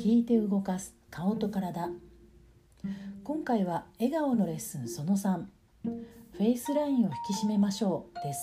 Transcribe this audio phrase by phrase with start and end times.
[0.00, 1.90] 聞いて動かす顔と体。
[3.22, 5.44] 今回は笑顔のレッスンその3
[5.84, 8.40] フェイスラインを引き締めましょうです。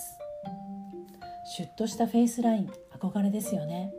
[1.56, 2.70] シュッとしたフェイスライン。
[2.96, 3.92] 憧れですよね。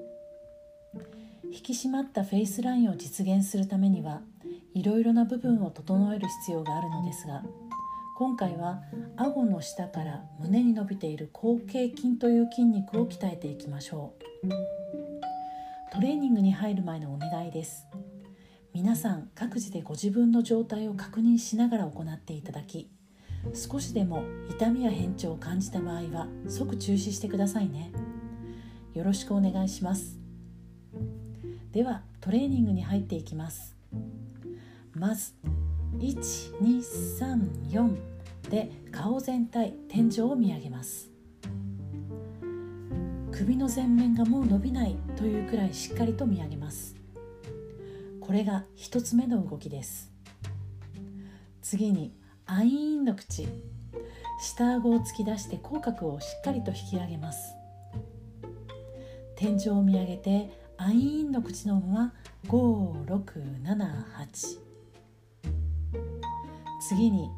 [1.52, 4.22] 引き締まったフェイスラインを実現するためには
[4.74, 7.44] いろいろな部分を整える必要があるのですが
[8.16, 8.82] 今回は
[9.18, 14.14] 顎の下から胸に伸びている広頸筋という筋肉を鍛えていきましょ
[14.46, 14.99] う。
[15.92, 17.88] トレーニングに入る前のお願いです。
[18.74, 22.92] 皆さん各自でご自分の状態を確認しながら行っていただき
[23.56, 27.92] 少しでも痛みや変調を感じた場合は即中止してくださいね。
[28.94, 30.20] よろしくお願いします。
[31.72, 33.76] ではトレーニングに入っていきます。
[34.94, 35.34] まず
[35.98, 37.98] 1234
[38.52, 41.09] で顔全体天井を見上げます。
[43.40, 46.98] 首の前面がもう伸びないというくらいしっかりと見上げます。
[48.20, 50.12] これが一つ目の動きです。
[51.62, 52.14] 次に
[52.46, 53.48] アイーンの口。
[54.42, 57.56] 下顎を突き出して口角をしっかりと引き上げます。
[59.38, 62.14] 天井を見上げてアイーンの口のまま
[62.50, 64.58] 5678
[66.82, 67.30] 次に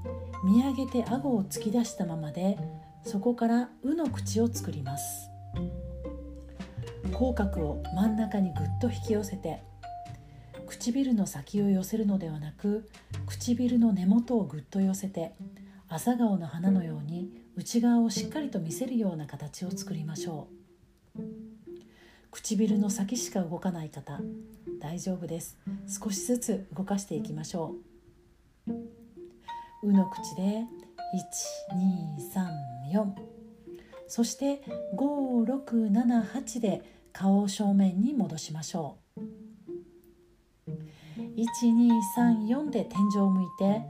[0.44, 2.58] 見上げて顎を突き出したままで
[3.04, 5.30] そこから「う」の口を作ります。
[7.12, 9.62] 口角を真ん中にぐっと引き寄せて
[10.68, 12.90] 唇の先を寄せるのではなく
[13.28, 15.34] 唇の根元をぐっと寄せて
[15.90, 20.48] 朝顔の花のように内側をしっかりと見せるような形を作りましょ
[21.18, 21.22] う。
[22.32, 24.22] 唇の先しか動かない方
[24.80, 25.58] 大丈夫です。
[25.88, 27.76] 少しずつ動かしていきましょ
[28.68, 28.72] う
[29.84, 30.66] 「う」の口で
[32.90, 33.14] 1234
[34.08, 34.62] そして
[34.96, 39.22] 5678で顔を正面に戻しましょう。
[41.38, 43.82] 1234で天井を向いて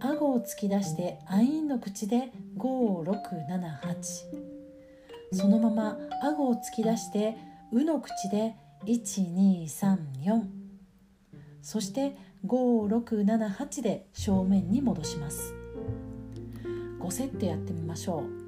[0.00, 3.76] 顎を突き出してアインの口で5678
[5.32, 7.36] そのまま顎を突き出して
[7.72, 8.54] うの口で
[8.84, 10.42] 1234
[11.62, 12.16] そして
[12.46, 15.52] 5678で正面に戻します。
[17.00, 18.45] 5セットやってみましょう。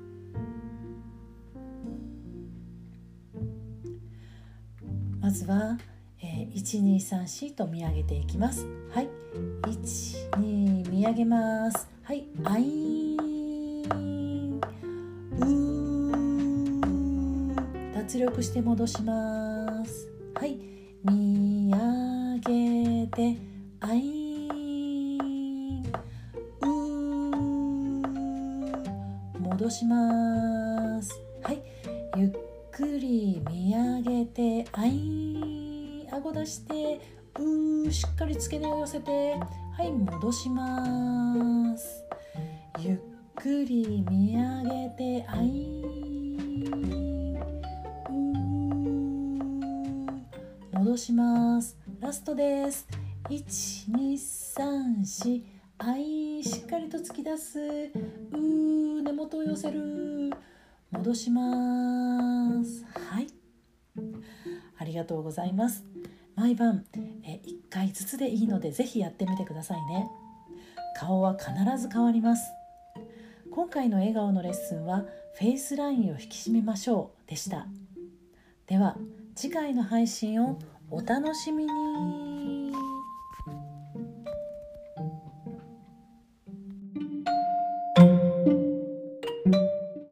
[5.28, 5.76] まずは、
[6.22, 8.66] えー、1234と見上げていきます。
[8.94, 9.10] はい。
[9.64, 11.86] 12見上げます。
[12.02, 12.24] はい。
[12.44, 13.18] あいう
[17.94, 20.08] 脱力して戻します。
[20.34, 20.56] はい。
[21.04, 23.36] 見上げて
[23.80, 24.00] あい
[29.36, 31.20] う戻します。
[31.42, 31.62] はい。
[32.16, 32.47] ゆっ
[32.78, 37.00] くり見上げてあい顎出して
[37.36, 39.34] うーしっかり付け根を寄せて
[39.76, 42.04] はい戻します。
[42.78, 42.98] ゆっ
[43.34, 45.82] くり見上げてあい
[50.72, 51.76] う戻します。
[51.98, 52.86] ラストです。
[53.28, 55.42] 1234
[55.78, 57.58] あいしっかりと突き出す。
[57.58, 60.32] うー根元を寄せる。
[60.92, 61.87] 戻します。
[64.88, 65.84] りがとうございます。
[66.34, 66.84] 毎晩
[67.24, 70.08] え1回ずつでいいのでぜひやってみてくださいね。
[70.96, 72.50] 顔は必ず変わります。
[73.50, 75.04] 今回の笑顔のレッスンは
[75.38, 77.66] フェイスラインを引き締めましょうでした。
[78.66, 78.96] では
[79.34, 80.58] 次回の配信を
[80.90, 82.57] お楽しみに。